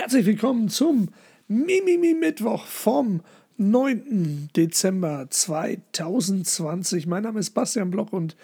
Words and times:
Herzlich 0.00 0.26
willkommen 0.26 0.68
zum 0.68 1.08
Mimimi 1.48 2.14
Mittwoch 2.14 2.66
vom 2.66 3.20
9. 3.56 4.48
Dezember 4.54 5.26
2020. 5.28 7.08
Mein 7.08 7.24
Name 7.24 7.40
ist 7.40 7.50
Bastian 7.50 7.90
Block 7.90 8.12
und 8.12 8.36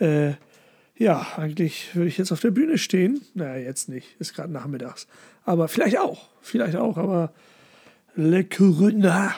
äh, 0.00 0.32
ja, 0.98 1.26
eigentlich 1.38 1.96
würde 1.96 2.08
ich 2.08 2.18
jetzt 2.18 2.30
auf 2.30 2.40
der 2.40 2.50
Bühne 2.50 2.76
stehen. 2.76 3.22
Naja, 3.32 3.56
jetzt 3.56 3.88
nicht, 3.88 4.16
ist 4.18 4.34
gerade 4.34 4.52
nachmittags. 4.52 5.06
Aber 5.46 5.68
vielleicht 5.68 5.98
auch, 5.98 6.28
vielleicht 6.42 6.76
auch, 6.76 6.98
aber 6.98 7.32
Le 8.14 8.44
Corona 8.44 9.34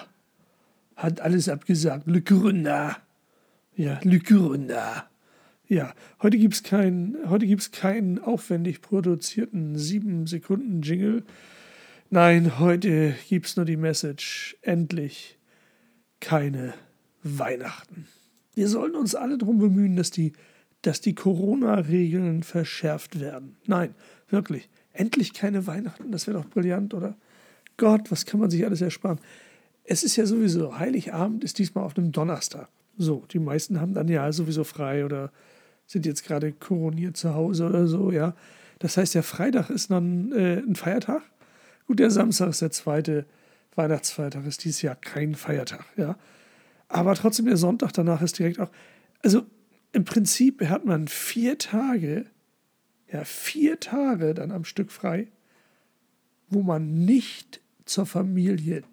hat 0.96 1.20
alles 1.20 1.48
abgesagt. 1.48 2.08
Le 2.08 2.20
Corona. 2.20 2.96
Ja, 3.76 4.00
Le 4.02 4.18
Corona. 4.18 5.08
Ja, 5.68 5.94
heute 6.20 6.36
gibt 6.36 6.54
es 6.54 6.64
keinen 6.64 7.16
kein 7.70 8.18
aufwendig 8.18 8.82
produzierten 8.82 9.76
7-Sekunden-Jingle. 9.76 11.22
Nein, 12.12 12.58
heute 12.58 13.14
gibt 13.28 13.46
es 13.46 13.54
nur 13.54 13.64
die 13.64 13.76
Message. 13.76 14.56
Endlich 14.62 15.38
keine 16.18 16.74
Weihnachten. 17.22 18.08
Wir 18.52 18.66
sollten 18.66 18.96
uns 18.96 19.14
alle 19.14 19.38
darum 19.38 19.58
bemühen, 19.58 19.94
dass 19.94 20.10
die, 20.10 20.32
dass 20.82 21.00
die 21.00 21.14
Corona-Regeln 21.14 22.42
verschärft 22.42 23.20
werden. 23.20 23.54
Nein, 23.68 23.94
wirklich. 24.28 24.68
Endlich 24.92 25.34
keine 25.34 25.68
Weihnachten. 25.68 26.10
Das 26.10 26.26
wäre 26.26 26.38
doch 26.38 26.50
brillant, 26.50 26.94
oder? 26.94 27.16
Gott, 27.76 28.10
was 28.10 28.26
kann 28.26 28.40
man 28.40 28.50
sich 28.50 28.66
alles 28.66 28.80
ersparen? 28.80 29.20
Es 29.84 30.02
ist 30.02 30.16
ja 30.16 30.26
sowieso, 30.26 30.80
Heiligabend 30.80 31.44
ist 31.44 31.60
diesmal 31.60 31.84
auf 31.84 31.96
einem 31.96 32.10
Donnerstag. 32.10 32.68
So, 32.98 33.24
die 33.30 33.38
meisten 33.38 33.80
haben 33.80 33.94
dann 33.94 34.08
ja 34.08 34.32
sowieso 34.32 34.64
frei 34.64 35.04
oder 35.04 35.30
sind 35.86 36.06
jetzt 36.06 36.24
gerade 36.24 36.50
koroniert 36.50 37.16
zu 37.16 37.34
Hause 37.34 37.66
oder 37.66 37.86
so, 37.86 38.10
ja. 38.10 38.34
Das 38.80 38.96
heißt, 38.96 39.14
der 39.14 39.22
Freitag 39.22 39.70
ist 39.70 39.92
dann 39.92 40.32
äh, 40.32 40.56
ein 40.56 40.74
Feiertag. 40.74 41.22
Gut, 41.90 41.98
der 41.98 42.12
Samstag 42.12 42.50
ist 42.50 42.62
der 42.62 42.70
zweite 42.70 43.26
Weihnachtsfeiertag, 43.74 44.46
ist 44.46 44.62
dieses 44.62 44.80
Jahr 44.80 44.94
kein 44.94 45.34
Feiertag, 45.34 45.84
ja. 45.96 46.16
Aber 46.86 47.16
trotzdem, 47.16 47.46
der 47.46 47.56
Sonntag 47.56 47.90
danach 47.90 48.22
ist 48.22 48.38
direkt 48.38 48.60
auch. 48.60 48.70
Also 49.24 49.44
im 49.90 50.04
Prinzip 50.04 50.64
hat 50.68 50.84
man 50.84 51.08
vier 51.08 51.58
Tage, 51.58 52.26
ja, 53.10 53.24
vier 53.24 53.80
Tage 53.80 54.34
dann 54.34 54.52
am 54.52 54.64
Stück 54.64 54.92
frei, 54.92 55.26
wo 56.48 56.62
man 56.62 56.94
nicht 57.04 57.60
zur 57.86 58.06
Familie 58.06 58.84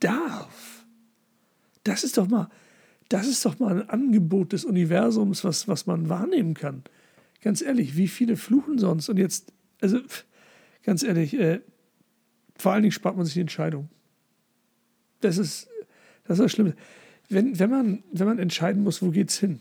darf. 0.00 0.84
Das 1.84 2.02
ist 2.02 2.18
doch 2.18 2.26
mal, 2.26 2.50
das 3.08 3.28
ist 3.28 3.44
doch 3.44 3.60
mal 3.60 3.82
ein 3.82 3.88
Angebot 3.88 4.52
des 4.52 4.64
Universums, 4.64 5.44
was, 5.44 5.68
was 5.68 5.86
man 5.86 6.08
wahrnehmen 6.08 6.54
kann. 6.54 6.82
Ganz 7.40 7.62
ehrlich, 7.62 7.96
wie 7.96 8.08
viele 8.08 8.36
fluchen 8.36 8.80
sonst? 8.80 9.08
Und 9.08 9.18
jetzt, 9.18 9.52
also 9.80 10.00
ganz 10.82 11.04
ehrlich, 11.04 11.34
äh, 11.34 11.60
vor 12.62 12.72
allen 12.72 12.82
Dingen 12.82 12.92
spart 12.92 13.16
man 13.16 13.24
sich 13.24 13.34
die 13.34 13.40
Entscheidung. 13.40 13.88
Das 15.20 15.36
ist 15.36 15.68
das, 16.24 16.38
ist 16.38 16.44
das 16.44 16.52
Schlimme. 16.52 16.74
Wenn, 17.28 17.58
wenn, 17.58 17.70
man, 17.70 18.02
wenn 18.12 18.26
man 18.26 18.38
entscheiden 18.38 18.84
muss, 18.84 19.02
wo 19.02 19.10
geht's 19.10 19.38
hin? 19.38 19.60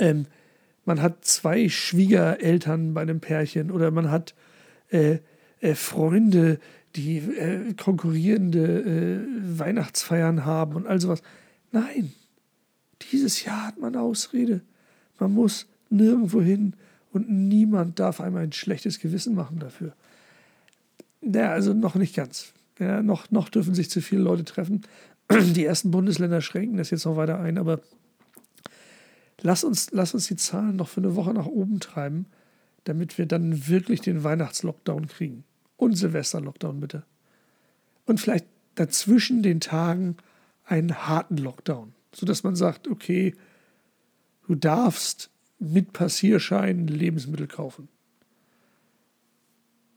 Ähm, 0.00 0.26
man 0.84 1.00
hat 1.00 1.24
zwei 1.24 1.68
Schwiegereltern 1.68 2.92
bei 2.92 3.02
einem 3.02 3.20
Pärchen 3.20 3.70
oder 3.70 3.90
man 3.90 4.10
hat 4.10 4.34
äh, 4.90 5.18
äh, 5.60 5.74
Freunde, 5.74 6.58
die 6.96 7.18
äh, 7.18 7.74
konkurrierende 7.74 8.82
äh, 8.82 9.58
Weihnachtsfeiern 9.58 10.44
haben 10.44 10.74
und 10.74 10.86
all 10.86 11.00
sowas. 11.00 11.22
Nein, 11.70 12.12
dieses 13.12 13.44
Jahr 13.44 13.68
hat 13.68 13.78
man 13.78 13.94
Ausrede. 13.94 14.62
Man 15.20 15.32
muss 15.32 15.66
nirgendwo 15.88 16.42
hin 16.42 16.74
und 17.12 17.30
niemand 17.30 18.00
darf 18.00 18.20
einmal 18.20 18.42
ein 18.42 18.52
schlechtes 18.52 18.98
Gewissen 18.98 19.34
machen 19.34 19.60
dafür. 19.60 19.94
Ja, 21.22 21.52
also 21.52 21.72
noch 21.72 21.94
nicht 21.94 22.14
ganz. 22.14 22.52
Ja, 22.78 23.02
noch, 23.02 23.30
noch 23.30 23.48
dürfen 23.48 23.74
sich 23.74 23.90
zu 23.90 24.00
viele 24.00 24.22
Leute 24.22 24.44
treffen. 24.44 24.82
Die 25.30 25.64
ersten 25.64 25.90
Bundesländer 25.90 26.40
schränken 26.40 26.76
das 26.76 26.90
jetzt 26.90 27.04
noch 27.04 27.16
weiter 27.16 27.38
ein, 27.38 27.58
aber 27.58 27.80
lass 29.40 29.64
uns, 29.64 29.90
lass 29.92 30.14
uns 30.14 30.26
die 30.26 30.36
Zahlen 30.36 30.76
noch 30.76 30.88
für 30.88 31.00
eine 31.00 31.14
Woche 31.14 31.32
nach 31.32 31.46
oben 31.46 31.80
treiben, 31.80 32.26
damit 32.84 33.18
wir 33.18 33.26
dann 33.26 33.68
wirklich 33.68 34.00
den 34.00 34.24
Weihnachtslockdown 34.24 35.06
kriegen. 35.06 35.44
Und 35.76 35.94
Silvesterlockdown 35.94 36.80
bitte. 36.80 37.04
Und 38.06 38.20
vielleicht 38.20 38.46
dazwischen 38.74 39.42
den 39.42 39.60
Tagen 39.60 40.16
einen 40.64 41.06
harten 41.06 41.36
Lockdown 41.36 41.92
sodass 42.14 42.42
man 42.42 42.56
sagt, 42.56 42.88
okay, 42.88 43.34
du 44.46 44.54
darfst 44.54 45.30
mit 45.58 45.92
Passierschein 45.92 46.86
Lebensmittel 46.86 47.46
kaufen. 47.46 47.88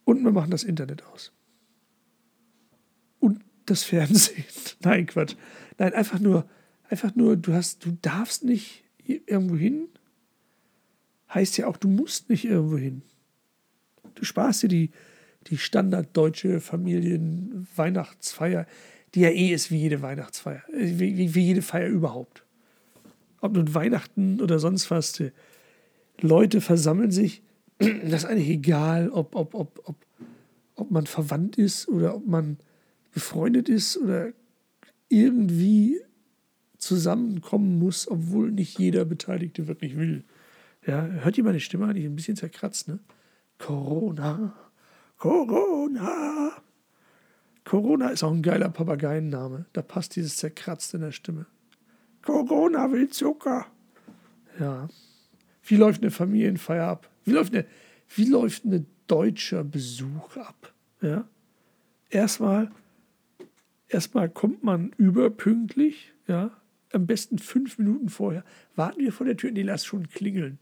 Und 0.06 0.24
wir 0.24 0.32
machen 0.32 0.52
das 0.52 0.64
Internet 0.64 1.04
aus. 1.06 1.34
Und 3.20 3.42
das 3.66 3.84
Fernsehen. 3.84 4.46
Nein, 4.82 5.08
Quatsch. 5.08 5.36
Nein, 5.78 5.94
einfach 5.94 6.20
nur, 6.20 6.50
einfach 6.90 7.14
nur, 7.16 7.36
du 7.36 7.54
hast, 7.54 7.86
du 7.86 7.98
darfst 8.02 8.44
nicht 8.44 8.84
irgendwo 9.04 9.58
hin. 9.58 9.90
Heißt 11.34 11.58
ja 11.58 11.68
auch, 11.68 11.78
du 11.78 11.90
musst 11.90 12.30
nicht 12.30 12.46
irgendwo 12.46 12.78
hin. 12.78 13.02
Du 14.14 14.24
sparst 14.24 14.64
dir 14.64 14.70
die, 14.70 14.92
die 15.48 15.58
standarddeutsche 15.58 16.62
Familienweihnachtsfeier 16.62 18.66
die 19.16 19.22
ja 19.22 19.30
eh 19.30 19.54
ist 19.54 19.72
wie 19.72 19.78
jede 19.78 20.02
Weihnachtsfeier, 20.02 20.62
äh, 20.74 21.00
wie, 21.00 21.34
wie, 21.34 21.42
jede 21.42 21.62
Feier 21.62 21.88
überhaupt. 21.88 22.44
Ob 23.42 23.54
nun 23.54 23.74
Weihnachten 23.74 24.42
oder 24.42 24.60
sonst 24.60 24.92
was, 24.92 25.24
Leute 26.20 26.62
versammeln 26.62 27.12
sich, 27.12 27.42
das 27.80 28.24
ist 28.24 28.26
eigentlich 28.26 28.50
egal, 28.50 29.10
ob, 29.10 29.36
ob, 29.36 29.54
ob, 29.54 29.82
ob, 29.86 29.96
ob 30.76 30.92
man 30.92 31.06
verwandt 31.06 31.58
ist 31.58 31.88
oder 31.88 32.16
ob 32.16 32.26
man 32.28 32.58
befreundet 33.14 33.70
ist 33.70 33.98
oder 33.98 34.34
irgendwie 35.10 36.02
zusammenkommen 36.78 37.80
muss, 37.80 38.08
obwohl 38.10 38.52
nicht 38.52 38.78
jeder 38.78 39.06
Beteiligte 39.06 39.68
wirklich 39.68 39.98
will. 39.98 40.24
Ja, 40.86 41.04
hört 41.06 41.38
ihr 41.38 41.44
meine 41.44 41.60
Stimme 41.60 41.86
eigentlich 41.86 42.06
ein 42.06 42.16
bisschen 42.16 42.36
zerkratzt, 42.36 42.88
ne? 42.88 43.00
Corona, 43.58 44.54
Corona. 45.18 46.52
Corona 47.64 48.10
ist 48.10 48.24
auch 48.24 48.32
ein 48.32 48.44
geiler 48.44 48.70
Papageienname. 48.70 49.66
Da 49.74 49.82
passt 49.82 50.16
dieses 50.16 50.38
zerkratzt 50.38 50.94
in 50.94 51.02
der 51.02 51.12
Stimme. 51.12 51.48
Corona 52.22 52.92
will 52.92 53.10
Zucker. 53.10 53.66
Ja. 54.60 54.88
Wie 55.64 55.78
läuft 55.78 56.02
eine 56.02 56.12
Familienfeier 56.12 56.88
ab? 56.88 57.10
Wie 57.26 57.32
läuft 57.32 57.54
eine, 57.54 57.66
wie 58.16 58.26
läuft 58.26 58.66
eine 58.66 58.86
deutscher 59.08 59.64
Besuch 59.64 60.38
ab? 60.38 60.74
Ja. 61.02 61.28
Erstmal, 62.10 62.72
erstmal 63.90 64.30
kommt 64.30 64.64
man 64.64 64.94
überpünktlich, 64.98 66.14
ja. 66.28 66.52
Am 66.94 67.08
besten 67.08 67.40
fünf 67.40 67.78
Minuten 67.78 68.08
vorher. 68.08 68.46
Warten 68.76 69.02
wir 69.02 69.12
vor 69.12 69.26
der 69.26 69.36
Tür, 69.36 69.52
die 69.52 69.64
lass 69.64 69.84
schon 69.86 70.08
klingeln. 70.08 70.60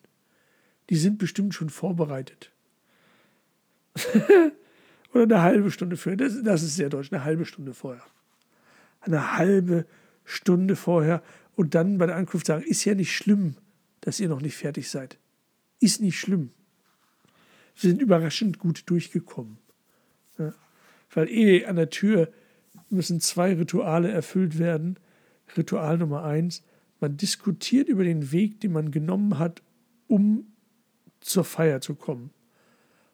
Die 0.89 0.95
sind 0.95 1.19
bestimmt 1.19 1.53
schon 1.53 1.69
vorbereitet. 1.69 2.51
Oder 5.13 5.23
eine 5.23 5.41
halbe 5.41 5.69
Stunde 5.69 5.95
vorher. 5.95 6.17
Das, 6.17 6.41
das 6.41 6.63
ist 6.63 6.75
sehr 6.75 6.89
deutsch, 6.89 7.11
eine 7.11 7.23
halbe 7.23 7.45
Stunde 7.45 7.75
vorher. 7.75 8.03
Eine 9.01 9.37
halbe 9.37 9.85
Stunde 10.25 10.75
vorher 10.75 11.21
und 11.55 11.75
dann 11.75 11.99
bei 11.99 12.07
der 12.07 12.15
Ankunft 12.15 12.47
sagen, 12.47 12.63
ist 12.63 12.83
ja 12.85 12.95
nicht 12.95 13.15
schlimm, 13.15 13.55
dass 14.01 14.19
ihr 14.19 14.29
noch 14.29 14.41
nicht 14.41 14.55
fertig 14.55 14.89
seid. 14.89 15.19
Ist 15.83 15.99
nicht 15.99 16.17
schlimm. 16.17 16.51
Wir 17.75 17.89
sind 17.89 18.01
überraschend 18.01 18.57
gut 18.57 18.83
durchgekommen. 18.85 19.57
Ja. 20.37 20.53
Weil 21.13 21.29
eh 21.29 21.65
an 21.65 21.75
der 21.75 21.89
Tür 21.89 22.31
müssen 22.89 23.19
zwei 23.19 23.53
Rituale 23.53 24.09
erfüllt 24.09 24.57
werden. 24.57 24.97
Ritual 25.57 25.97
Nummer 25.97 26.23
eins, 26.23 26.63
man 27.01 27.17
diskutiert 27.17 27.89
über 27.89 28.05
den 28.05 28.31
Weg, 28.31 28.61
den 28.61 28.71
man 28.71 28.91
genommen 28.91 29.39
hat, 29.39 29.61
um 30.07 30.45
zur 31.19 31.43
Feier 31.43 31.81
zu 31.81 31.95
kommen. 31.95 32.29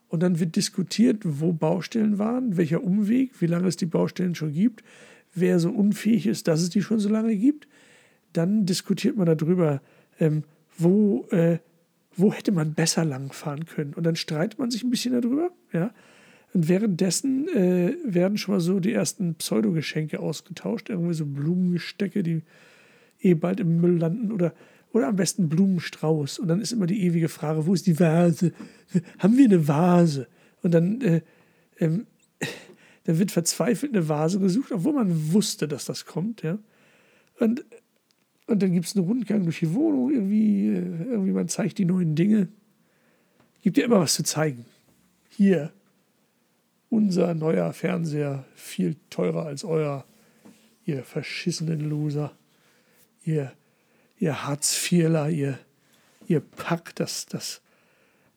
Und 0.08 0.22
dann 0.22 0.40
wird 0.40 0.56
diskutiert, 0.56 1.24
wo 1.24 1.54
Baustellen 1.54 2.20
waren, 2.20 2.56
welcher 2.56 2.84
Umweg, 2.84 3.42
wie 3.42 3.48
lange 3.48 3.68
es 3.68 3.78
die 3.78 3.88
Baustellen 3.88 4.36
schon 4.36 4.54
gibt, 4.54 4.84
wer 5.34 5.60
so 5.60 5.72
unfähig 5.72 6.28
ist, 6.28 6.48
dass 6.48 6.62
es 6.62 6.70
die 6.70 6.84
schon 6.84 7.00
so 7.00 7.10
lange 7.10 7.36
gibt. 7.36 7.68
Dann 8.32 8.68
diskutiert 8.68 9.18
man 9.18 9.26
darüber, 9.26 9.82
ähm, 10.20 10.44
wo, 10.78 11.26
äh, 11.32 11.58
wo 12.16 12.34
hätte 12.34 12.52
man 12.52 12.74
besser 12.74 13.06
langfahren 13.06 13.66
können. 13.66 13.94
Und 13.94 14.04
dann 14.04 14.16
streitet 14.16 14.60
man 14.60 14.72
sich 14.72 14.84
ein 14.84 14.90
bisschen 14.90 15.20
darüber. 15.20 15.52
Ja? 15.72 15.92
Und 16.54 16.68
währenddessen 16.68 17.48
äh, 17.50 17.96
werden 18.04 18.38
schon 18.38 18.56
mal 18.56 18.60
so 18.62 18.80
die 18.80 18.94
ersten 18.94 19.36
Pseudogeschenke 19.36 20.20
ausgetauscht, 20.20 20.90
irgendwie 20.90 21.14
so 21.14 21.26
Blumengestecke, 21.26 22.24
die 22.24 22.42
eh 23.22 23.34
bald 23.36 23.60
im 23.60 23.80
Müll 23.80 23.98
landen 23.98 24.32
oder 24.32 24.54
oder 24.92 25.08
am 25.08 25.16
besten 25.16 25.50
Blumenstrauß. 25.50 26.40
Und 26.40 26.48
dann 26.48 26.62
ist 26.62 26.72
immer 26.72 26.88
die 26.88 27.04
ewige 27.04 27.30
Frage, 27.30 27.66
wo 27.66 27.74
ist 27.74 27.88
die 27.88 28.00
Vase? 28.00 28.54
Haben 29.20 29.38
wir 29.38 29.46
eine 29.46 29.68
Vase? 29.68 30.28
Und 30.64 30.74
dann, 30.74 31.02
äh, 31.02 31.22
ähm, 31.80 32.08
dann 33.04 33.20
wird 33.20 33.32
verzweifelt 33.32 33.94
eine 33.94 34.10
Vase 34.10 34.40
gesucht, 34.40 34.72
obwohl 34.72 34.94
man 34.94 35.34
wusste, 35.34 35.68
dass 35.68 35.86
das 35.86 36.06
kommt. 36.06 36.42
Ja? 36.42 36.58
Und, 37.40 37.66
und 38.50 38.64
dann 38.64 38.74
gibt 38.74 38.88
es 38.88 38.96
einen 38.96 39.06
Rundgang 39.06 39.44
durch 39.44 39.60
die 39.60 39.74
Wohnung, 39.76 40.12
irgendwie, 40.12 40.70
äh, 40.70 41.12
irgendwie 41.12 41.32
man 41.32 41.48
zeigt 41.48 41.78
die 41.78 41.86
neuen 41.86 42.16
Dinge. 42.16 42.48
Gibt 43.62 43.78
ja 43.78 43.86
immer 43.86 44.00
was 44.00 44.16
zu 44.16 44.24
zeigen. 44.24 44.66
Hier, 45.30 45.72
unser 46.90 47.36
neuer 47.36 47.72
Fernseher 47.74 48.46
viel 48.56 48.96
teurer 49.12 49.46
als 49.46 49.64
euer, 49.64 50.04
ihr 50.84 51.04
verschissenen 51.04 51.80
Loser, 51.82 52.36
ihr, 53.24 53.54
ihr 54.18 54.48
Hartz-IVler, 54.48 55.30
ihr, 55.30 55.60
ihr 56.26 56.40
Pack, 56.40 56.96
das, 56.96 57.28
das, 57.28 57.62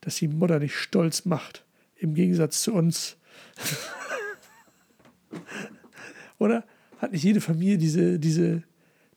das 0.03 0.17
die 0.17 0.29
Mutter 0.29 0.59
nicht 0.59 0.75
stolz 0.75 1.25
macht, 1.25 1.65
im 1.97 2.13
Gegensatz 2.13 2.63
zu 2.63 2.75
uns. 2.75 3.17
Oder 6.39 6.67
hat 6.99 7.13
nicht 7.13 7.25
jede 7.25 7.41
Familie 7.41 7.79
diese, 7.79 8.19
diese, 8.19 8.63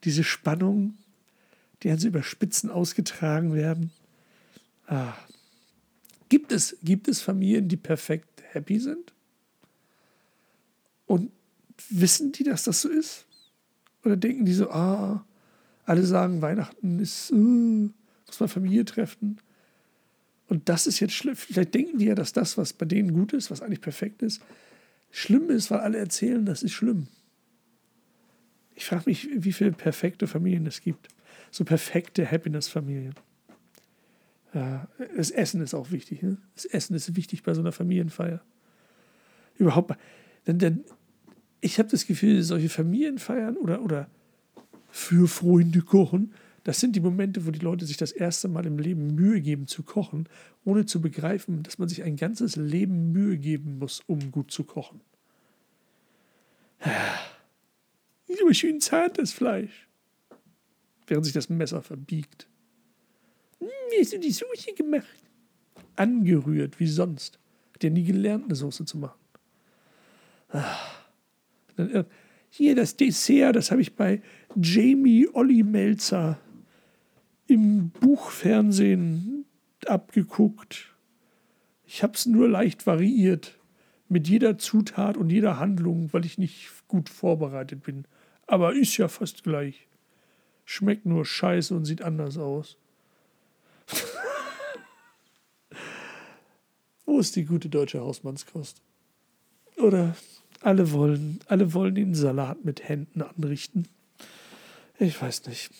diese 0.06 0.24
Spannung, 0.24 0.96
die 1.82 1.90
also 1.90 2.08
über 2.08 2.22
Spitzen 2.22 2.70
ausgetragen 2.70 3.52
werden? 3.52 3.90
Ah. 4.86 5.14
Gibt, 6.28 6.50
es, 6.52 6.76
gibt 6.82 7.08
es 7.08 7.20
Familien, 7.20 7.68
die 7.68 7.76
perfekt 7.76 8.42
happy 8.52 8.80
sind? 8.80 9.12
Und 11.06 11.30
wissen 11.90 12.32
die, 12.32 12.44
dass 12.44 12.64
das 12.64 12.80
so 12.80 12.88
ist? 12.88 13.26
Oder 14.04 14.16
denken 14.16 14.44
die 14.44 14.54
so, 14.54 14.70
ah, 14.70 15.24
alle 15.84 16.04
sagen, 16.04 16.42
Weihnachten 16.42 16.98
ist, 16.98 17.30
uh, 17.32 17.90
muss 18.26 18.40
man 18.40 18.48
Familie 18.48 18.84
treffen. 18.84 19.38
Und 20.48 20.68
das 20.68 20.86
ist 20.86 21.00
jetzt 21.00 21.14
schlimm. 21.14 21.36
Vielleicht 21.36 21.74
denken 21.74 21.98
die 21.98 22.06
ja, 22.06 22.14
dass 22.14 22.32
das, 22.32 22.56
was 22.56 22.72
bei 22.72 22.86
denen 22.86 23.12
gut 23.12 23.32
ist, 23.32 23.50
was 23.50 23.62
eigentlich 23.62 23.80
perfekt 23.80 24.22
ist, 24.22 24.40
schlimm 25.10 25.50
ist, 25.50 25.70
weil 25.70 25.80
alle 25.80 25.98
erzählen, 25.98 26.44
das 26.44 26.62
ist 26.62 26.72
schlimm. 26.72 27.08
Ich 28.86 28.90
frage 28.90 29.02
mich, 29.06 29.28
wie 29.32 29.50
viele 29.50 29.72
perfekte 29.72 30.28
Familien 30.28 30.64
es 30.64 30.80
gibt. 30.80 31.08
So 31.50 31.64
perfekte 31.64 32.30
Happiness-Familien. 32.30 33.16
Ja, 34.54 34.86
das 35.16 35.32
Essen 35.32 35.60
ist 35.60 35.74
auch 35.74 35.90
wichtig. 35.90 36.22
Ne? 36.22 36.38
Das 36.54 36.66
Essen 36.66 36.94
ist 36.94 37.16
wichtig 37.16 37.42
bei 37.42 37.52
so 37.52 37.62
einer 37.62 37.72
Familienfeier. 37.72 38.40
Überhaupt. 39.58 39.96
Denn, 40.46 40.60
denn 40.60 40.84
ich 41.60 41.80
habe 41.80 41.88
das 41.88 42.06
Gefühl, 42.06 42.44
solche 42.44 42.68
Familienfeiern 42.68 43.56
oder, 43.56 43.82
oder 43.82 44.08
für 44.92 45.26
Freunde 45.26 45.82
kochen, 45.82 46.32
das 46.62 46.78
sind 46.78 46.94
die 46.94 47.00
Momente, 47.00 47.44
wo 47.44 47.50
die 47.50 47.58
Leute 47.58 47.86
sich 47.86 47.96
das 47.96 48.12
erste 48.12 48.46
Mal 48.46 48.66
im 48.66 48.78
Leben 48.78 49.16
Mühe 49.16 49.40
geben 49.40 49.66
zu 49.66 49.82
kochen, 49.82 50.28
ohne 50.64 50.86
zu 50.86 51.00
begreifen, 51.00 51.64
dass 51.64 51.78
man 51.78 51.88
sich 51.88 52.04
ein 52.04 52.14
ganzes 52.14 52.54
Leben 52.54 53.10
Mühe 53.10 53.36
geben 53.36 53.80
muss, 53.80 54.00
um 54.06 54.30
gut 54.30 54.52
zu 54.52 54.62
kochen. 54.62 55.00
So 58.26 58.52
schön 58.52 58.80
zart 58.80 59.18
das 59.18 59.32
Fleisch. 59.32 59.88
Während 61.06 61.24
sich 61.24 61.34
das 61.34 61.48
Messer 61.48 61.82
verbiegt. 61.82 62.48
Wie 63.60 64.00
hast 64.00 64.12
du 64.12 64.18
die 64.18 64.32
Sushi 64.32 64.72
gemacht? 64.72 65.06
Angerührt, 65.94 66.80
wie 66.80 66.86
sonst. 66.86 67.38
Hat 67.74 67.84
ja 67.84 67.90
nie 67.90 68.04
gelernt, 68.04 68.44
eine 68.44 68.54
Soße 68.54 68.84
zu 68.84 68.98
machen. 68.98 69.20
Äh, 71.76 72.04
hier 72.50 72.74
das 72.74 72.96
Dessert, 72.96 73.54
das 73.56 73.70
habe 73.70 73.82
ich 73.82 73.94
bei 73.94 74.22
Jamie 74.60 75.28
Olli 75.32 75.62
Melzer 75.62 76.38
im 77.46 77.90
Buchfernsehen 77.90 79.44
abgeguckt. 79.86 80.94
Ich 81.86 82.02
habe 82.02 82.14
es 82.14 82.26
nur 82.26 82.48
leicht 82.48 82.86
variiert 82.86 83.55
mit 84.08 84.28
jeder 84.28 84.58
Zutat 84.58 85.16
und 85.16 85.30
jeder 85.30 85.58
Handlung, 85.58 86.12
weil 86.12 86.24
ich 86.24 86.38
nicht 86.38 86.70
gut 86.88 87.08
vorbereitet 87.08 87.82
bin. 87.82 88.04
Aber 88.46 88.74
ist 88.74 88.96
ja 88.96 89.08
fast 89.08 89.42
gleich. 89.42 89.88
Schmeckt 90.64 91.06
nur 91.06 91.24
scheiße 91.24 91.74
und 91.74 91.84
sieht 91.84 92.02
anders 92.02 92.38
aus. 92.38 92.76
Wo 97.04 97.18
ist 97.18 97.36
die 97.36 97.44
gute 97.44 97.68
deutsche 97.68 98.00
Hausmannskost? 98.00 98.82
Oder 99.76 100.16
alle 100.60 100.92
wollen, 100.92 101.40
alle 101.46 101.72
wollen 101.74 101.94
den 101.94 102.14
Salat 102.14 102.64
mit 102.64 102.88
Händen 102.88 103.22
anrichten. 103.22 103.88
Ich 104.98 105.20
weiß 105.20 105.46
nicht. 105.46 105.70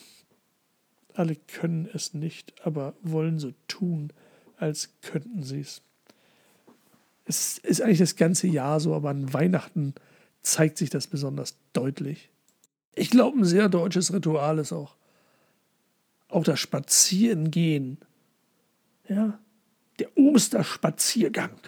Alle 1.14 1.34
können 1.34 1.88
es 1.92 2.12
nicht, 2.12 2.54
aber 2.64 2.94
wollen 3.02 3.38
so 3.38 3.52
tun, 3.68 4.12
als 4.58 4.90
könnten 5.00 5.42
sie 5.42 5.60
es. 5.60 5.82
Es 7.26 7.58
ist 7.58 7.82
eigentlich 7.82 7.98
das 7.98 8.16
ganze 8.16 8.46
Jahr 8.46 8.80
so, 8.80 8.94
aber 8.94 9.10
an 9.10 9.32
Weihnachten 9.32 9.94
zeigt 10.42 10.78
sich 10.78 10.90
das 10.90 11.08
besonders 11.08 11.56
deutlich. 11.72 12.30
Ich 12.94 13.10
glaube, 13.10 13.38
ein 13.38 13.44
sehr 13.44 13.68
deutsches 13.68 14.12
Ritual 14.12 14.58
ist 14.58 14.72
auch, 14.72 14.96
auch 16.28 16.44
das 16.44 16.60
Spazierengehen. 16.60 17.98
Ja, 19.08 19.38
der 19.98 20.16
Osterspaziergang. 20.16 21.58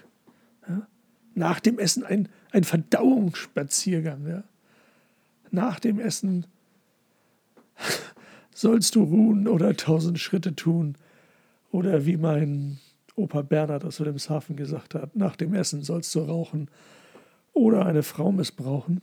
Ja? 0.68 0.86
Nach 1.34 1.60
dem 1.60 1.78
Essen 1.78 2.04
ein, 2.04 2.28
ein 2.52 2.64
Verdauungsspaziergang. 2.64 4.26
Ja? 4.28 4.44
Nach 5.50 5.80
dem 5.80 5.98
Essen 5.98 6.46
sollst 8.54 8.94
du 8.94 9.02
ruhen 9.02 9.48
oder 9.48 9.76
tausend 9.76 10.20
Schritte 10.20 10.54
tun. 10.54 10.96
Oder 11.70 12.06
wie 12.06 12.16
mein 12.16 12.78
Opa 13.18 13.42
Bernhard 13.42 13.84
aus 13.84 14.00
Wilhelmshaven 14.00 14.56
gesagt 14.56 14.94
hat, 14.94 15.16
nach 15.16 15.36
dem 15.36 15.54
Essen 15.54 15.82
sollst 15.82 16.14
du 16.14 16.20
rauchen 16.20 16.70
oder 17.52 17.86
eine 17.86 18.02
Frau 18.02 18.32
missbrauchen. 18.32 19.00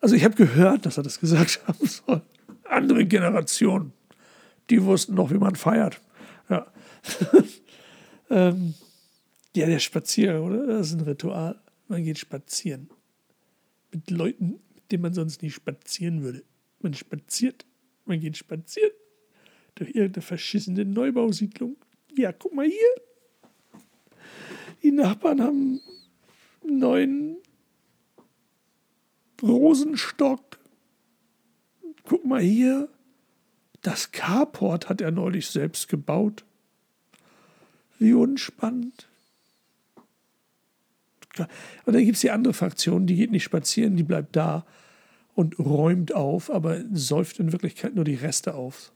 Also 0.00 0.14
ich 0.14 0.24
habe 0.24 0.34
gehört, 0.34 0.86
dass 0.86 0.96
er 0.96 1.02
das 1.02 1.20
gesagt 1.20 1.60
haben 1.66 1.86
soll. 1.86 2.22
Andere 2.64 3.06
Generationen, 3.06 3.92
die 4.70 4.82
wussten 4.82 5.14
noch, 5.14 5.30
wie 5.30 5.38
man 5.38 5.54
feiert. 5.54 6.00
Ja, 6.48 6.66
ähm, 8.30 8.74
ja 9.54 9.66
der 9.66 9.78
Spaziergang, 9.78 10.42
oder? 10.42 10.66
Das 10.66 10.88
ist 10.88 10.94
ein 10.94 11.00
Ritual. 11.00 11.60
Man 11.88 12.02
geht 12.02 12.18
spazieren. 12.18 12.90
Mit 13.92 14.10
Leuten, 14.10 14.60
mit 14.74 14.90
denen 14.90 15.02
man 15.02 15.14
sonst 15.14 15.42
nie 15.42 15.50
spazieren 15.50 16.22
würde. 16.22 16.42
Man 16.80 16.94
spaziert 16.94 17.64
man 18.06 18.20
geht 18.20 18.36
spazieren 18.36 18.92
durch 19.74 19.90
irgendeine 19.90 20.22
verschissene 20.22 20.84
Neubausiedlung. 20.84 21.76
Ja, 22.16 22.32
guck 22.32 22.54
mal 22.54 22.66
hier. 22.66 23.02
Die 24.86 24.92
Nachbarn 24.92 25.42
haben 25.42 25.80
einen 26.62 26.78
neuen 26.78 27.36
Rosenstock. 29.42 30.60
Guck 32.04 32.24
mal 32.24 32.40
hier. 32.40 32.88
Das 33.82 34.12
Carport 34.12 34.88
hat 34.88 35.00
er 35.00 35.10
neulich 35.10 35.48
selbst 35.48 35.88
gebaut. 35.88 36.44
Wie 37.98 38.12
unspannend. 38.12 39.08
Und 41.84 41.94
dann 41.94 42.04
gibt 42.04 42.14
es 42.14 42.20
die 42.20 42.30
andere 42.30 42.54
Fraktion, 42.54 43.08
die 43.08 43.16
geht 43.16 43.32
nicht 43.32 43.42
spazieren, 43.42 43.96
die 43.96 44.04
bleibt 44.04 44.36
da 44.36 44.64
und 45.34 45.58
räumt 45.58 46.14
auf, 46.14 46.48
aber 46.48 46.84
säuft 46.92 47.40
in 47.40 47.50
Wirklichkeit 47.50 47.96
nur 47.96 48.04
die 48.04 48.14
Reste 48.14 48.54
auf. 48.54 48.92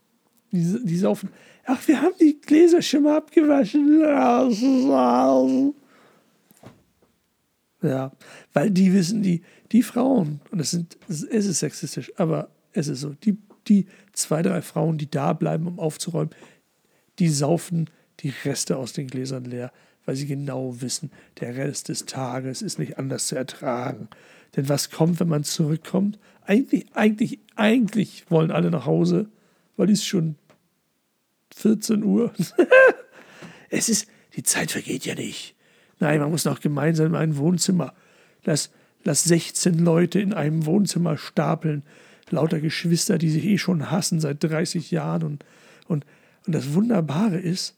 Die, 0.52 0.84
die 0.84 0.98
saufen. 0.98 1.30
Ach, 1.64 1.88
wir 1.88 2.00
haben 2.00 2.14
die 2.20 2.40
Gläser 2.40 2.80
schon 2.80 3.02
mal 3.02 3.16
abgewaschen. 3.16 4.04
Ja, 7.82 8.12
weil 8.52 8.70
die 8.70 8.92
wissen, 8.92 9.22
die, 9.22 9.42
die 9.72 9.82
Frauen, 9.82 10.40
und 10.50 10.60
es, 10.60 10.70
sind, 10.70 10.98
es 11.08 11.22
ist 11.22 11.60
sexistisch, 11.60 12.12
aber 12.16 12.50
es 12.72 12.88
ist 12.88 13.00
so, 13.00 13.14
die, 13.24 13.38
die 13.68 13.86
zwei, 14.12 14.42
drei 14.42 14.60
Frauen, 14.60 14.98
die 14.98 15.10
da 15.10 15.32
bleiben, 15.32 15.66
um 15.66 15.78
aufzuräumen, 15.78 16.34
die 17.18 17.28
saufen 17.28 17.88
die 18.20 18.32
Reste 18.44 18.76
aus 18.76 18.92
den 18.92 19.06
Gläsern 19.06 19.44
leer, 19.44 19.72
weil 20.04 20.16
sie 20.16 20.26
genau 20.26 20.80
wissen, 20.80 21.10
der 21.40 21.56
Rest 21.56 21.88
des 21.88 22.06
Tages 22.06 22.62
ist 22.62 22.78
nicht 22.78 22.98
anders 22.98 23.28
zu 23.28 23.36
ertragen. 23.36 24.08
Denn 24.56 24.68
was 24.68 24.90
kommt, 24.90 25.20
wenn 25.20 25.28
man 25.28 25.44
zurückkommt? 25.44 26.18
Eigentlich, 26.44 26.86
eigentlich, 26.94 27.38
eigentlich 27.56 28.30
wollen 28.30 28.50
alle 28.50 28.70
nach 28.70 28.86
Hause, 28.86 29.28
weil 29.76 29.90
es 29.90 30.04
schon 30.04 30.36
14 31.54 32.02
Uhr. 32.02 32.32
es 33.70 33.88
ist, 33.88 34.08
die 34.34 34.42
Zeit 34.42 34.72
vergeht 34.72 35.06
ja 35.06 35.14
nicht. 35.14 35.54
Nein, 36.00 36.20
man 36.20 36.30
muss 36.30 36.44
noch 36.44 36.60
gemeinsam 36.60 37.08
in 37.08 37.14
ein 37.14 37.36
Wohnzimmer. 37.36 37.94
Lass, 38.44 38.70
lass 39.04 39.24
16 39.24 39.78
Leute 39.78 40.18
in 40.18 40.32
einem 40.32 40.66
Wohnzimmer 40.66 41.16
stapeln. 41.16 41.82
Lauter 42.30 42.60
Geschwister, 42.60 43.18
die 43.18 43.30
sich 43.30 43.44
eh 43.44 43.58
schon 43.58 43.90
hassen 43.90 44.20
seit 44.20 44.42
30 44.42 44.90
Jahren. 44.90 45.22
Und, 45.22 45.44
und, 45.86 46.06
und 46.46 46.54
das 46.54 46.74
Wunderbare 46.74 47.38
ist, 47.38 47.76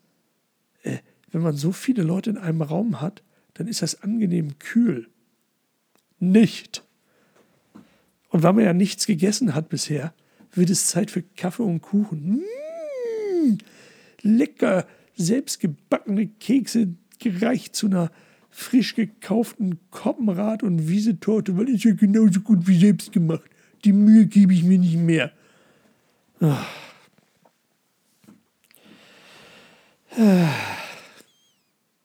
äh, 0.82 0.98
wenn 1.30 1.42
man 1.42 1.56
so 1.56 1.72
viele 1.72 2.02
Leute 2.02 2.30
in 2.30 2.38
einem 2.38 2.62
Raum 2.62 3.00
hat, 3.00 3.22
dann 3.54 3.66
ist 3.66 3.82
das 3.82 4.02
angenehm 4.02 4.58
kühl 4.58 5.08
nicht. 6.22 6.84
Und 8.28 8.42
weil 8.42 8.52
man 8.54 8.64
ja 8.64 8.72
nichts 8.72 9.06
gegessen 9.06 9.54
hat 9.54 9.68
bisher, 9.68 10.14
wird 10.52 10.70
es 10.70 10.86
Zeit 10.86 11.10
für 11.10 11.22
Kaffee 11.22 11.64
und 11.64 11.82
Kuchen. 11.82 12.42
Mmh, 13.44 13.58
lecker, 14.22 14.86
selbstgebackene 15.16 16.28
Kekse 16.28 16.94
gereicht 17.22 17.74
zu 17.74 17.86
einer 17.86 18.10
frisch 18.50 18.94
gekauften 18.94 19.78
Koppenrad- 19.90 20.62
und 20.62 20.88
Wiesetorte, 20.88 21.56
weil 21.56 21.68
ist 21.70 21.84
ja 21.84 21.94
genauso 21.94 22.40
gut 22.40 22.66
wie 22.66 22.78
selbst 22.78 23.12
gemacht. 23.12 23.48
Die 23.84 23.92
Mühe 23.92 24.26
gebe 24.26 24.52
ich 24.52 24.62
mir 24.62 24.78
nicht 24.78 24.98
mehr. 24.98 25.32
Ach. 26.40 26.66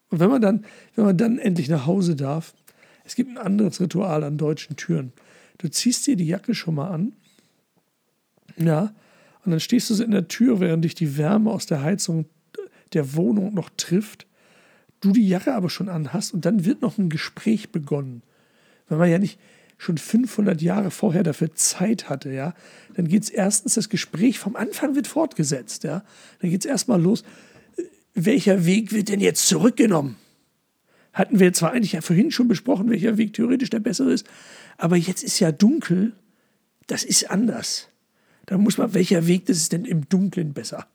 Und 0.09 0.19
wenn 0.19 0.29
man 0.29 0.41
dann, 0.41 0.65
wenn 0.95 1.03
man 1.03 1.17
dann 1.17 1.39
endlich 1.39 1.67
nach 1.67 1.85
Hause 1.85 2.15
darf, 2.15 2.53
Es 3.07 3.15
gibt 3.15 3.31
ein 3.31 3.37
anderes 3.37 3.79
Ritual 3.79 4.23
an 4.25 4.37
deutschen 4.37 4.75
Türen. 4.75 5.13
Du 5.57 5.69
ziehst 5.69 6.05
dir 6.05 6.17
die 6.17 6.27
Jacke 6.27 6.53
schon 6.53 6.75
mal 6.75 6.89
an, 6.89 7.13
ja, 8.57 8.93
und 9.45 9.51
dann 9.51 9.61
stehst 9.61 9.89
du 9.89 9.93
so 9.93 10.03
in 10.03 10.11
der 10.11 10.27
Tür, 10.27 10.59
während 10.59 10.83
dich 10.83 10.93
die 10.93 11.17
Wärme 11.17 11.51
aus 11.51 11.65
der 11.65 11.81
Heizung 11.81 12.25
der 12.91 13.15
Wohnung 13.15 13.53
noch 13.53 13.69
trifft, 13.77 14.27
du 15.01 15.11
die 15.11 15.27
Jacke 15.27 15.53
aber 15.53 15.69
schon 15.69 15.89
anhast 15.89 16.33
und 16.33 16.45
dann 16.45 16.65
wird 16.65 16.81
noch 16.81 16.97
ein 16.97 17.09
Gespräch 17.09 17.71
begonnen. 17.71 18.23
Weil 18.87 18.97
man 18.97 19.09
ja 19.09 19.19
nicht 19.19 19.39
schon 19.77 19.97
500 19.97 20.61
Jahre 20.61 20.91
vorher 20.91 21.23
dafür 21.23 21.53
Zeit 21.53 22.09
hatte, 22.09 22.31
ja, 22.31 22.55
dann 22.95 23.07
geht 23.07 23.23
es 23.23 23.29
erstens, 23.29 23.75
das 23.75 23.89
Gespräch 23.89 24.39
vom 24.39 24.55
Anfang 24.55 24.95
wird 24.95 25.07
fortgesetzt, 25.07 25.83
ja. 25.83 26.03
Dann 26.39 26.49
geht 26.49 26.65
es 26.65 26.69
erstmal 26.69 27.01
los, 27.01 27.23
welcher 28.15 28.65
Weg 28.65 28.91
wird 28.91 29.09
denn 29.09 29.19
jetzt 29.19 29.47
zurückgenommen? 29.47 30.15
Hatten 31.13 31.39
wir 31.39 31.53
zwar 31.53 31.71
eigentlich 31.71 31.93
ja 31.93 32.01
vorhin 32.01 32.31
schon 32.31 32.47
besprochen, 32.47 32.89
welcher 32.89 33.17
Weg 33.17 33.33
theoretisch 33.33 33.69
der 33.69 33.79
bessere 33.79 34.11
ist, 34.11 34.27
aber 34.77 34.95
jetzt 34.95 35.23
ist 35.23 35.39
ja 35.39 35.51
dunkel, 35.51 36.13
das 36.87 37.03
ist 37.03 37.29
anders. 37.29 37.89
Da 38.47 38.57
muss 38.57 38.77
man, 38.77 38.93
welcher 38.93 39.27
Weg 39.27 39.45
das 39.45 39.57
ist 39.57 39.73
denn 39.73 39.85
im 39.85 40.09
Dunkeln 40.09 40.53
besser? 40.53 40.87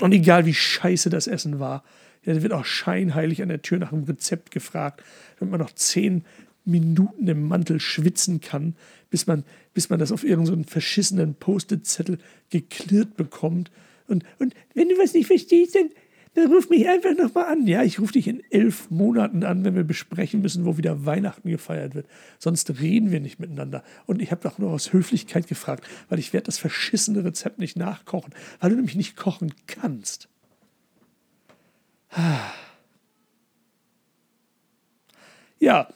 Und 0.00 0.12
egal 0.12 0.46
wie 0.46 0.54
scheiße 0.54 1.10
das 1.10 1.26
Essen 1.26 1.58
war, 1.58 1.84
da 2.34 2.42
wird 2.42 2.52
auch 2.52 2.64
scheinheilig 2.64 3.42
an 3.42 3.48
der 3.48 3.62
Tür 3.62 3.78
nach 3.78 3.92
einem 3.92 4.04
Rezept 4.04 4.50
gefragt, 4.50 5.02
damit 5.38 5.52
man 5.52 5.60
noch 5.60 5.72
zehn 5.72 6.24
Minuten 6.64 7.28
im 7.28 7.46
Mantel 7.46 7.80
schwitzen 7.80 8.40
kann, 8.40 8.74
bis 9.08 9.26
man, 9.26 9.44
bis 9.72 9.88
man 9.88 10.00
das 10.00 10.12
auf 10.12 10.24
irgendeinen 10.24 10.64
so 10.64 10.70
verschissenen 10.70 11.34
Post-it-Zettel 11.34 12.18
geklirrt 12.50 13.16
bekommt. 13.16 13.70
Und, 14.08 14.24
und 14.38 14.54
wenn 14.74 14.88
du 14.88 14.98
was 14.98 15.14
nicht 15.14 15.28
verstehst, 15.28 15.76
dann, 15.76 15.90
dann 16.34 16.52
ruf 16.52 16.68
mich 16.68 16.88
einfach 16.88 17.16
nochmal 17.16 17.46
an. 17.46 17.66
Ja, 17.68 17.84
ich 17.84 18.00
rufe 18.00 18.14
dich 18.14 18.26
in 18.26 18.42
elf 18.50 18.90
Monaten 18.90 19.44
an, 19.44 19.64
wenn 19.64 19.76
wir 19.76 19.84
besprechen 19.84 20.42
müssen, 20.42 20.64
wo 20.66 20.76
wieder 20.76 21.06
Weihnachten 21.06 21.48
gefeiert 21.48 21.94
wird. 21.94 22.06
Sonst 22.40 22.80
reden 22.80 23.12
wir 23.12 23.20
nicht 23.20 23.38
miteinander. 23.38 23.84
Und 24.06 24.20
ich 24.20 24.32
habe 24.32 24.42
doch 24.42 24.58
nur 24.58 24.72
aus 24.72 24.92
Höflichkeit 24.92 25.46
gefragt, 25.46 25.84
weil 26.08 26.18
ich 26.18 26.32
werde 26.32 26.46
das 26.46 26.58
verschissene 26.58 27.24
Rezept 27.24 27.60
nicht 27.60 27.76
nachkochen, 27.76 28.34
weil 28.60 28.70
du 28.70 28.76
nämlich 28.76 28.96
nicht 28.96 29.16
kochen 29.16 29.54
kannst. 29.68 30.28
Ja, 35.58 35.88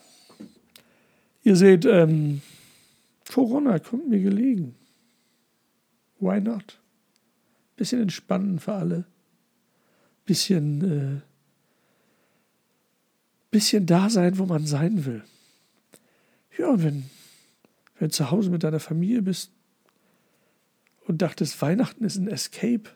ihr 1.43 1.55
seht, 1.55 1.85
ähm, 1.85 2.41
Corona 3.31 3.77
kommt 3.77 4.09
mir 4.09 4.19
gelegen. 4.19 4.75
Why 6.19 6.41
not? 6.41 6.79
Bisschen 7.75 8.01
entspannen 8.01 8.59
für 8.59 8.73
alle. 8.73 9.05
Bisschen, 10.25 10.81
äh, 10.81 11.21
bisschen 13.51 13.85
da 13.85 14.09
sein, 14.09 14.37
wo 14.39 14.45
man 14.45 14.65
sein 14.65 15.05
will. 15.05 15.23
Ja, 16.57 16.81
wenn, 16.81 17.09
wenn 17.97 18.09
du 18.09 18.09
zu 18.09 18.31
Hause 18.31 18.49
mit 18.49 18.63
deiner 18.63 18.79
Familie 18.79 19.21
bist 19.21 19.51
und 21.05 21.21
dachtest, 21.21 21.61
Weihnachten 21.61 22.03
ist 22.03 22.17
ein 22.17 22.27
Escape, 22.27 22.89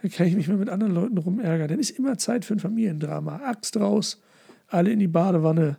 dann 0.00 0.10
kann 0.10 0.26
ich 0.26 0.34
mich 0.34 0.48
mal 0.48 0.56
mit 0.56 0.68
anderen 0.68 0.94
Leuten 0.94 1.18
rumärgern. 1.18 1.68
Dann 1.68 1.78
ist 1.78 1.90
immer 1.90 2.18
Zeit 2.18 2.44
für 2.44 2.54
ein 2.54 2.60
Familiendrama. 2.60 3.36
Axt 3.44 3.76
raus, 3.76 4.20
alle 4.68 4.90
in 4.90 4.98
die 4.98 5.08
Badewanne. 5.08 5.78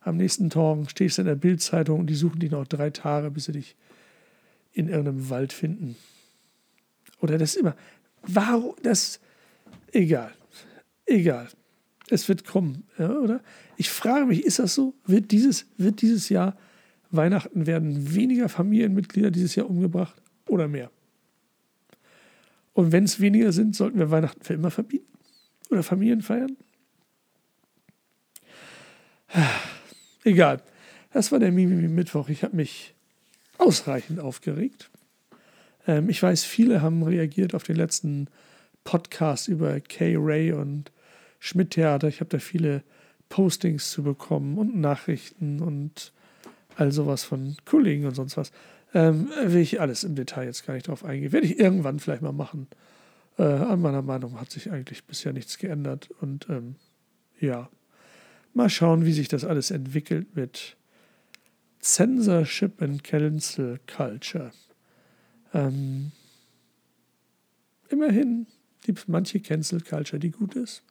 Am 0.00 0.16
nächsten 0.16 0.50
Tag 0.50 0.90
stehst 0.90 1.18
du 1.18 1.22
in 1.22 1.28
der 1.28 1.34
Bildzeitung 1.34 2.00
und 2.00 2.06
die 2.08 2.14
suchen 2.14 2.40
dich 2.40 2.50
noch 2.50 2.66
drei 2.66 2.90
Tage, 2.90 3.30
bis 3.30 3.44
sie 3.44 3.52
dich 3.52 3.76
in 4.72 4.88
irgendeinem 4.88 5.30
Wald 5.30 5.52
finden. 5.52 5.96
Oder 7.20 7.38
das 7.38 7.54
ist 7.54 7.60
immer. 7.60 7.76
Warum? 8.22 8.74
Das. 8.82 9.20
Egal. 9.92 10.32
Egal. 11.06 11.48
Es 12.10 12.28
wird 12.28 12.44
kommen, 12.44 12.84
ja, 12.98 13.10
oder? 13.10 13.40
Ich 13.76 13.88
frage 13.88 14.26
mich, 14.26 14.44
ist 14.44 14.58
das 14.58 14.74
so? 14.74 14.94
Wird 15.06 15.30
dieses, 15.30 15.66
wird 15.78 16.02
dieses 16.02 16.28
Jahr 16.28 16.56
Weihnachten 17.10 17.66
werden 17.66 18.14
weniger 18.14 18.48
Familienmitglieder 18.48 19.30
dieses 19.30 19.54
Jahr 19.54 19.70
umgebracht 19.70 20.20
oder 20.48 20.68
mehr? 20.68 20.90
Und 22.74 22.92
wenn 22.92 23.04
es 23.04 23.20
weniger 23.20 23.52
sind, 23.52 23.74
sollten 23.74 23.98
wir 23.98 24.10
Weihnachten 24.10 24.42
für 24.42 24.54
immer 24.54 24.70
verbieten? 24.70 25.06
Oder 25.70 25.82
Familien 25.82 26.22
feiern? 26.22 26.56
Egal. 30.24 30.60
Das 31.12 31.32
war 31.32 31.38
der 31.38 31.52
Mimimi 31.52 31.88
Mittwoch. 31.88 32.28
Ich 32.28 32.42
habe 32.42 32.56
mich 32.56 32.94
ausreichend 33.58 34.20
aufgeregt. 34.20 34.90
Ähm, 35.86 36.08
ich 36.08 36.22
weiß, 36.22 36.44
viele 36.44 36.82
haben 36.82 37.02
reagiert 37.02 37.54
auf 37.54 37.62
den 37.62 37.76
letzten 37.76 38.28
Podcast 38.82 39.48
über 39.48 39.80
Kay 39.80 40.16
Ray 40.18 40.52
und 40.52 40.90
Schmidt 41.38 41.70
Theater. 41.70 42.08
Ich 42.08 42.20
habe 42.20 42.30
da 42.30 42.38
viele 42.38 42.82
Postings 43.28 43.90
zu 43.90 44.02
bekommen 44.02 44.58
und 44.58 44.76
Nachrichten 44.76 45.60
und 45.60 46.12
all 46.76 46.90
sowas 46.92 47.24
von 47.24 47.56
Kollegen 47.64 48.06
und 48.06 48.14
sonst 48.14 48.36
was. 48.36 48.50
Ähm, 48.94 49.28
will 49.42 49.60
ich 49.60 49.80
alles 49.80 50.04
im 50.04 50.14
Detail 50.14 50.44
jetzt 50.44 50.64
gar 50.66 50.74
nicht 50.74 50.86
drauf 50.86 51.04
eingehen. 51.04 51.32
Werde 51.32 51.46
ich 51.46 51.58
irgendwann 51.58 51.98
vielleicht 51.98 52.22
mal 52.22 52.32
machen. 52.32 52.68
Äh, 53.38 53.42
an 53.42 53.80
meiner 53.80 54.02
Meinung 54.02 54.40
hat 54.40 54.50
sich 54.50 54.70
eigentlich 54.70 55.04
bisher 55.04 55.32
nichts 55.32 55.58
geändert. 55.58 56.10
Und 56.20 56.48
ähm, 56.48 56.76
ja, 57.40 57.68
mal 58.54 58.70
schauen, 58.70 59.04
wie 59.04 59.12
sich 59.12 59.26
das 59.26 59.44
alles 59.44 59.72
entwickelt 59.72 60.36
mit 60.36 60.76
Censorship 61.80 62.80
and 62.80 63.02
Cancel 63.02 63.80
Culture. 63.86 64.52
Ähm, 65.52 66.12
immerhin 67.88 68.46
gibt 68.82 69.00
es 69.00 69.08
manche 69.08 69.40
Cancel 69.40 69.80
Culture, 69.80 70.20
die 70.20 70.30
gut 70.30 70.54
ist. 70.54 70.84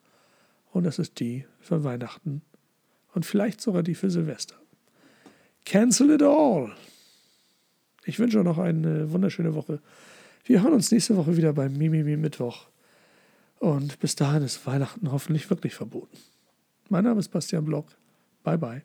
Und 0.72 0.84
das 0.84 0.98
ist 0.98 1.20
die 1.20 1.46
für 1.60 1.84
Weihnachten. 1.84 2.42
Und 3.14 3.24
vielleicht 3.24 3.62
sogar 3.62 3.82
die 3.82 3.94
für 3.94 4.10
Silvester. 4.10 4.56
Cancel 5.64 6.10
it 6.10 6.22
all! 6.22 6.74
Ich 8.04 8.18
wünsche 8.18 8.38
euch 8.38 8.44
noch 8.44 8.58
eine 8.58 9.10
wunderschöne 9.12 9.54
Woche. 9.54 9.80
Wir 10.44 10.62
hören 10.62 10.74
uns 10.74 10.90
nächste 10.90 11.16
Woche 11.16 11.36
wieder 11.36 11.52
beim 11.52 11.76
Mimimi 11.76 12.16
Mittwoch. 12.16 12.66
Und 13.58 13.98
bis 13.98 14.14
dahin 14.14 14.42
ist 14.42 14.66
Weihnachten 14.66 15.10
hoffentlich 15.10 15.48
wirklich 15.48 15.74
verboten. 15.74 16.18
Mein 16.90 17.04
Name 17.04 17.20
ist 17.20 17.28
Bastian 17.28 17.64
Block. 17.64 17.86
Bye 18.42 18.58
bye. 18.58 18.82